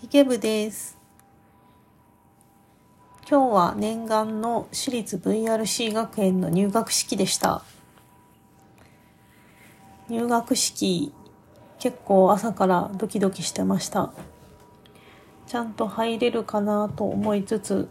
[0.00, 0.96] ヒゲ部です。
[3.28, 7.64] 今日は念願の私立 VRC 学園の入学式でした。
[10.08, 11.12] 入学式、
[11.80, 14.12] 結構朝からドキドキしてました。
[15.48, 17.88] ちゃんと入れるかなと思いつつ、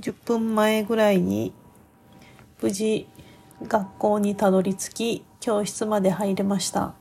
[0.00, 1.52] 10分前ぐらいに
[2.62, 3.06] 無事
[3.62, 6.94] 学校にたどり着き、教室まで入れました。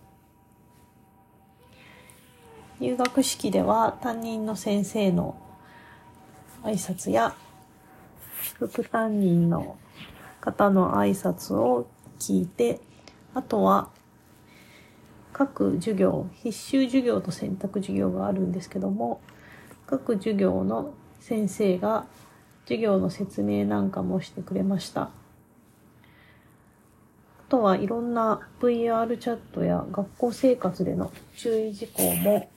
[2.79, 5.35] 入学式では担任の先生の
[6.63, 7.35] 挨拶や
[8.53, 9.77] 副担任の
[10.39, 11.87] 方の挨拶を
[12.19, 12.79] 聞いて、
[13.33, 13.89] あとは
[15.33, 19.21] 各授業、必修授業と選択授業があるんですけども、
[19.85, 22.05] 各授業の先生が
[22.65, 25.01] 授業の説明なんかもしてくれました。
[25.01, 25.09] あ
[27.49, 32.49] とはいろんな VR チャットや学校生活での注意事項も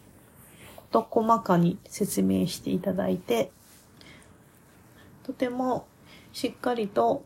[0.90, 3.52] 事細かに説明していただいて、
[5.22, 5.86] とても
[6.32, 7.24] しっかりと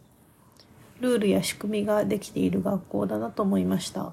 [1.01, 4.13] ルールや仕組みができている学校だなと思いました。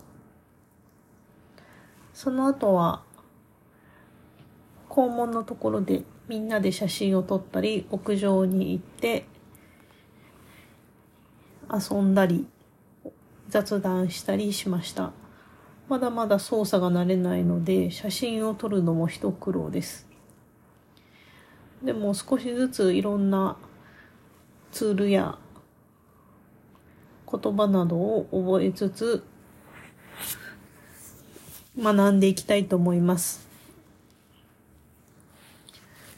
[2.14, 3.04] その後は、
[4.88, 9.26] 校門のところでみんなで写真を撮ったり、屋上に行って
[11.70, 12.48] 遊んだり、
[13.50, 15.12] 雑談したりしました。
[15.92, 20.08] まだまだ操作が慣れないので、写真を撮るのも一苦労です。
[21.84, 23.58] でも少しずついろんな
[24.72, 25.38] ツールや
[27.30, 29.22] 言葉などを覚えつつ、
[31.78, 33.46] 学んでいきたいと思います。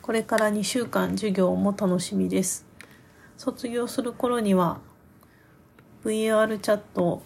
[0.03, 2.67] これから2週間授業も楽しみです。
[3.37, 4.81] 卒業する頃には
[6.05, 7.23] VR チャット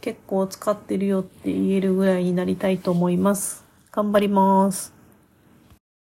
[0.00, 3.64] 結構使ってるよって言えるぐらいになりたいと思います。
[3.92, 4.99] 頑張ります。